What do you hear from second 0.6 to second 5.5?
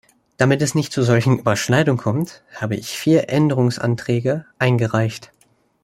es nicht zu solchen Überschneidungen kommt, habe ich vier Änderungsanträge eingereicht.